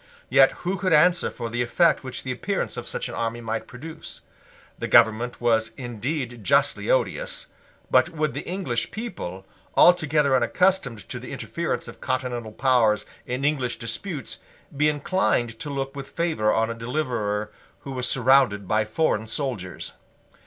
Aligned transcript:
Yet 0.31 0.51
who 0.65 0.77
could 0.79 0.93
answer 0.93 1.29
for 1.29 1.47
the 1.51 1.61
effect 1.61 2.03
which 2.03 2.23
the 2.23 2.31
appearance 2.31 2.75
of 2.75 2.87
such 2.87 3.07
an 3.07 3.13
army 3.13 3.39
might 3.39 3.67
produce? 3.67 4.21
The 4.79 4.87
government 4.87 5.39
was 5.39 5.73
indeed 5.77 6.43
justly 6.43 6.89
odious. 6.89 7.45
But 7.91 8.09
would 8.09 8.33
the 8.33 8.41
English 8.47 8.89
people, 8.89 9.45
altogether 9.75 10.35
unaccustomed 10.35 11.07
to 11.09 11.19
the 11.19 11.31
interference 11.31 11.87
of 11.87 12.01
continental 12.01 12.51
powers 12.51 13.05
in 13.27 13.45
English 13.45 13.77
disputes, 13.77 14.39
be 14.75 14.89
inclined 14.89 15.59
to 15.59 15.69
look 15.69 15.95
with 15.95 16.09
favour 16.09 16.51
on 16.51 16.71
a 16.71 16.73
deliverer 16.73 17.51
who 17.81 17.91
was 17.91 18.09
surrounded 18.09 18.67
by 18.67 18.85
foreign 18.85 19.27
soldiers? 19.27 19.93